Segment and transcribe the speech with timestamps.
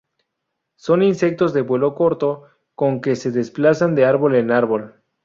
[0.77, 4.95] Son insectos de vuelo corto, con que se desplazan de árbol en árbol.